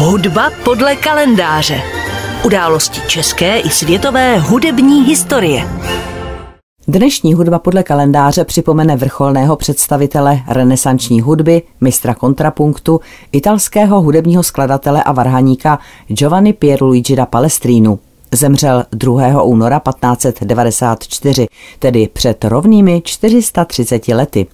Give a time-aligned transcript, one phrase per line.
[0.00, 1.82] Hudba podle kalendáře.
[2.44, 5.68] Události české i světové hudební historie.
[6.88, 13.00] Dnešní hudba podle kalendáře připomene vrcholného představitele renesanční hudby, mistra kontrapunktu,
[13.32, 15.78] italského hudebního skladatele a varhaníka
[16.08, 17.98] Giovanni Pierluigi da Palestrinu.
[18.32, 19.42] Zemřel 2.
[19.42, 21.46] února 1594,
[21.78, 24.46] tedy před rovnými 430 lety.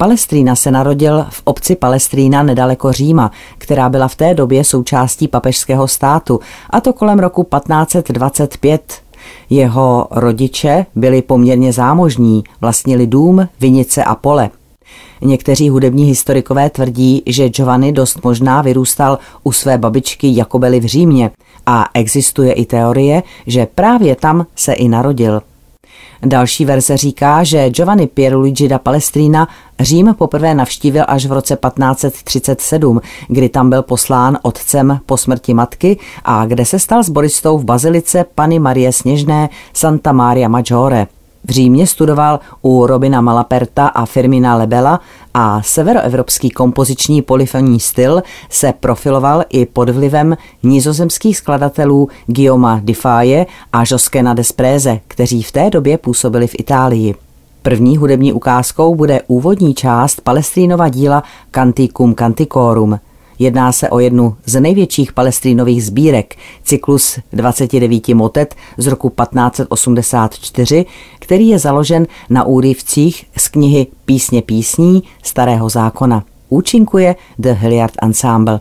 [0.00, 5.88] Palestrína se narodil v obci Palestrína nedaleko Říma, která byla v té době součástí papežského
[5.88, 9.02] státu, a to kolem roku 1525.
[9.50, 14.50] Jeho rodiče byli poměrně zámožní, vlastnili dům, vinice a pole.
[15.20, 21.30] Někteří hudební historikové tvrdí, že Giovanni dost možná vyrůstal u své babičky Jakobely v Římě
[21.66, 25.42] a existuje i teorie, že právě tam se i narodil.
[26.24, 29.48] Další verze říká, že Giovanni Pierluigi da Palestrina
[29.80, 35.98] Řím poprvé navštívil až v roce 1537, kdy tam byl poslán otcem po smrti matky
[36.24, 41.06] a kde se stal sboristou v bazilice Pany Marie Sněžné Santa Maria Maggiore.
[41.44, 45.00] V Římě studoval u Robina Malaperta a Firmina Lebela
[45.34, 53.82] a severoevropský kompoziční polyfonní styl se profiloval i pod vlivem nizozemských skladatelů Guillaume Difaye a
[53.90, 57.14] Joskena Despreze, kteří v té době působili v Itálii.
[57.62, 63.00] První hudební ukázkou bude úvodní část Palestrínova díla Canticum Canticorum–
[63.40, 70.86] Jedná se o jednu z největších palestrínových sbírek, cyklus 29 motet z roku 1584,
[71.18, 76.24] který je založen na úryvcích z knihy Písně písní Starého zákona.
[76.48, 78.60] Účinkuje The Hilliard Ensemble.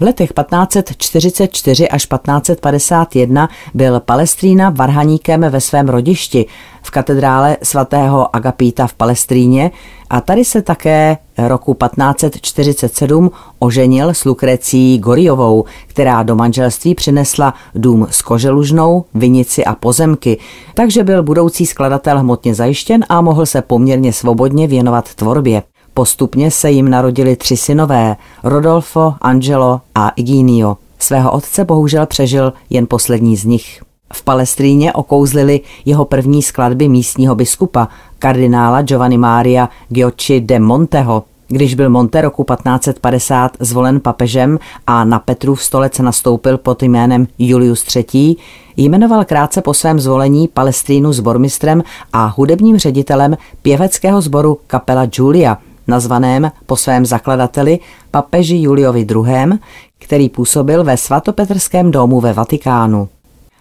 [0.00, 6.46] V letech 1544 až 1551 byl Palestrína varhaníkem ve svém rodišti
[6.82, 9.70] v katedrále svatého Agapíta v Palestríně
[10.10, 18.06] a tady se také roku 1547 oženil s Lukrecí Goriovou, která do manželství přinesla dům
[18.10, 20.38] s koželužnou, vinici a pozemky,
[20.74, 25.62] takže byl budoucí skladatel hmotně zajištěn a mohl se poměrně svobodně věnovat tvorbě.
[25.94, 30.76] Postupně se jim narodili tři synové, Rodolfo, Angelo a Iginio.
[30.98, 33.82] Svého otce bohužel přežil jen poslední z nich.
[34.12, 37.88] V Palestríně okouzlili jeho první skladby místního biskupa,
[38.18, 41.24] kardinála Giovanni Maria Giocci de Monteho.
[41.48, 47.96] Když byl Monte roku 1550 zvolen papežem a na Petrův stolec nastoupil pod jménem Julius
[47.96, 48.36] III.,
[48.76, 51.82] jmenoval krátce po svém zvolení Palestrínu zbormistrem
[52.12, 57.78] a hudebním ředitelem pěveckého sboru Kapela Julia– nazvaném po svém zakladateli
[58.10, 59.58] papeži Juliovi II.,
[59.98, 63.08] který působil ve svatopetrském domu ve Vatikánu.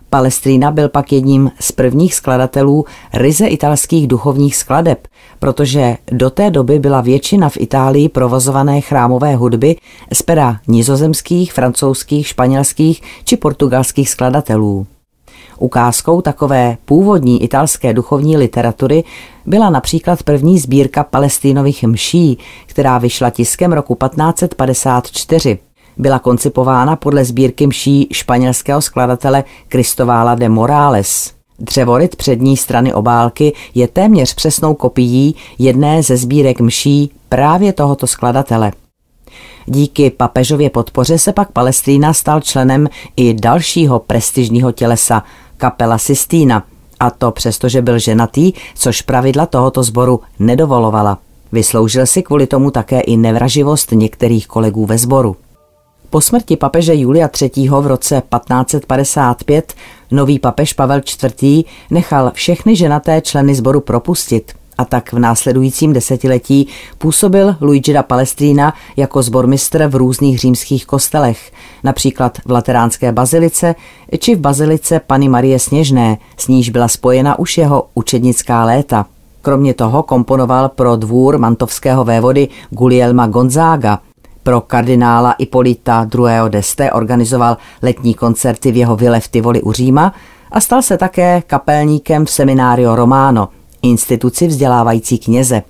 [0.09, 5.07] Palestrína byl pak jedním z prvních skladatelů ryze italských duchovních skladeb,
[5.39, 9.75] protože do té doby byla většina v Itálii provozované chrámové hudby
[10.13, 14.87] z pera nizozemských, francouzských, španělských či portugalských skladatelů.
[15.57, 19.03] Ukázkou takové původní italské duchovní literatury
[19.45, 25.59] byla například první sbírka palestínových mší, která vyšla tiskem roku 1554.
[25.97, 31.33] Byla koncipována podle sbírky mší španělského skladatele Cristovála de Morales.
[31.59, 38.71] Dřevoryt přední strany obálky je téměř přesnou kopií jedné ze sbírek mší právě tohoto skladatele.
[39.65, 45.23] Díky papežově podpoře se pak Palestína stal členem i dalšího prestižního tělesa,
[45.57, 46.63] kapela Sistína,
[46.99, 51.17] a to přesto, že byl ženatý, což pravidla tohoto sboru nedovolovala.
[51.51, 55.35] Vysloužil si kvůli tomu také i nevraživost některých kolegů ve sboru.
[56.09, 57.69] Po smrti papeže Julia III.
[57.69, 59.73] v roce 1555
[60.11, 61.01] nový papež Pavel
[61.41, 61.65] IV.
[61.91, 66.67] nechal všechny ženaté členy sboru propustit– a tak v následujícím desetiletí
[66.97, 71.51] působil Luigi da Palestrina jako zbormistr v různých římských kostelech,
[71.83, 73.75] například v Lateránské bazilice
[74.19, 79.05] či v bazilice Pany Marie Sněžné, s níž byla spojena už jeho učednická léta.
[79.41, 83.99] Kromě toho komponoval pro dvůr mantovského vévody Gulielma Gonzaga,
[84.43, 86.49] pro kardinála Ipolita II.
[86.49, 90.13] d'Este organizoval letní koncerty v jeho vile v Tivoli u Říma
[90.51, 93.49] a stal se také kapelníkem v Seminario Romano–
[93.83, 95.63] instituci vzdělávající kněze.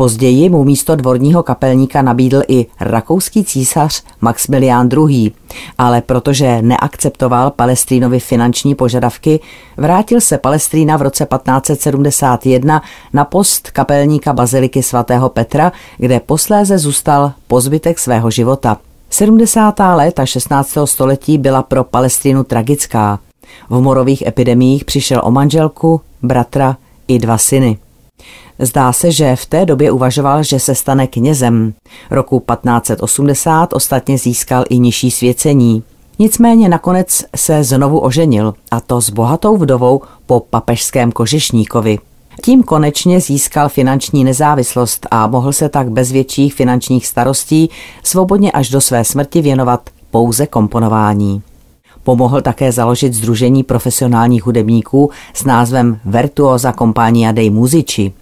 [0.00, 5.32] Později mu místo dvorního kapelníka nabídl i rakouský císař Maximilián II.,
[5.78, 9.40] ale protože neakceptoval Palestínovi finanční požadavky,
[9.76, 17.32] vrátil se Palestína v roce 1571 na post kapelníka baziliky svatého Petra, kde posléze zůstal
[17.46, 18.76] po zbytek svého života.
[19.10, 19.74] 70.
[19.94, 20.78] léta 16.
[20.84, 23.18] století byla pro Palestínu tragická.
[23.70, 26.76] V morových epidemiích přišel o manželku, bratra
[27.10, 27.78] i dva syny.
[28.58, 31.72] Zdá se, že v té době uvažoval, že se stane knězem.
[32.10, 35.82] Roku 1580 ostatně získal i nižší svěcení.
[36.18, 41.98] Nicméně nakonec se znovu oženil, a to s bohatou vdovou po papežském kožešníkovi.
[42.42, 47.70] Tím konečně získal finanční nezávislost a mohl se tak bez větších finančních starostí
[48.02, 51.42] svobodně až do své smrti věnovat pouze komponování.
[52.04, 58.12] Pomohl také založit Združení profesionálních hudebníků s názvem Virtuosa Compagnia dei Musici.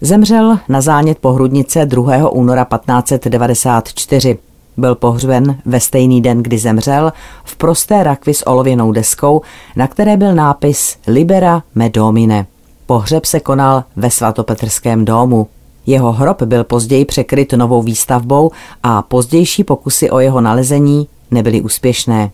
[0.00, 2.30] Zemřel na zánět pohrudnice 2.
[2.30, 4.38] února 1594.
[4.76, 7.12] Byl pohřben ve stejný den, kdy zemřel,
[7.44, 9.40] v prosté rakvi s olověnou deskou,
[9.76, 12.46] na které byl nápis Libera me domine.
[12.86, 15.46] Pohřeb se konal ve svatopetrském domu.
[15.86, 18.50] Jeho hrob byl později překryt novou výstavbou
[18.82, 22.30] a pozdější pokusy o jeho nalezení nebyly úspěšné.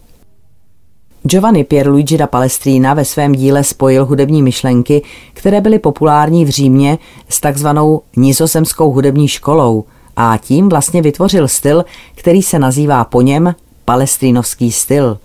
[1.26, 6.98] Giovanni Pierluigi da Palestrina ve svém díle spojil hudební myšlenky, které byly populární v Římě
[7.28, 9.84] s takzvanou nizozemskou hudební školou
[10.16, 11.84] a tím vlastně vytvořil styl,
[12.14, 13.54] který se nazývá po něm
[13.84, 15.18] palestrinovský styl.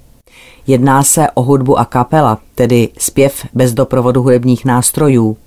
[0.67, 5.37] Jedná se o hudbu a kapela, tedy zpěv bez doprovodu hudebních nástrojů.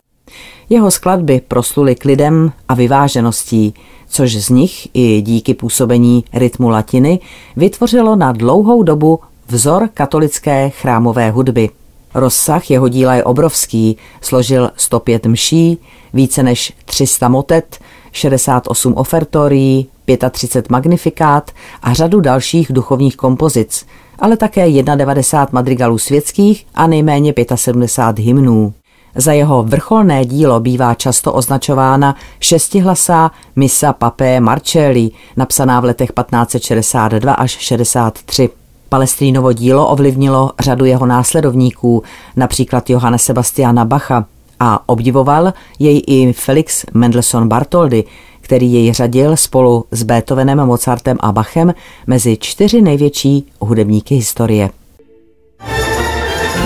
[0.70, 3.74] Jeho skladby prosluly klidem a vyvážeností,
[4.08, 7.20] což z nich i díky působení rytmu latiny
[7.56, 11.70] vytvořilo na dlouhou dobu vzor katolické chrámové hudby.
[12.14, 15.78] Rozsah jeho díla je obrovský, složil 105 mší,
[16.14, 17.78] více než 300 motet,
[18.12, 19.88] 68 ofertorií,
[20.30, 21.50] 35 magnifikát
[21.82, 23.86] a řadu dalších duchovních kompozic,
[24.18, 28.74] ale také 91 madrigalů světských a nejméně 75 hymnů.
[29.14, 37.32] Za jeho vrcholné dílo bývá často označována šestihlasá Missa Papé Marcelli, napsaná v letech 1562
[37.32, 38.50] až 63.
[38.92, 42.02] Palestrínovo dílo ovlivnilo řadu jeho následovníků,
[42.36, 44.24] například Johana Sebastiana Bacha,
[44.60, 48.04] a obdivoval jej i Felix Mendelssohn Bartholdy,
[48.40, 51.74] který jej řadil spolu s Beethovenem, Mozartem a Bachem
[52.06, 54.70] mezi čtyři největší hudebníky historie.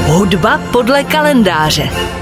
[0.06, 2.15] Hudba podle kalendáře.